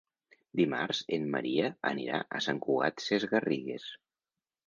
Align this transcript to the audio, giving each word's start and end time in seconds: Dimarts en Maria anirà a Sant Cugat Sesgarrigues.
Dimarts 0.59 1.01
en 1.17 1.27
Maria 1.35 1.67
anirà 1.91 2.21
a 2.39 2.43
Sant 2.47 2.61
Cugat 2.65 3.05
Sesgarrigues. 3.09 3.89